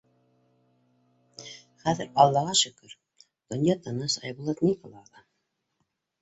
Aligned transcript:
Хәҙер, 1.83 2.09
аллаға 2.23 2.55
шөкөр, 2.61 2.95
донъя 3.25 3.77
тыныс, 3.89 4.17
Айбулат 4.25 4.65
ни 4.69 4.73
ҡыла 4.81 5.05
ала? 5.05 5.25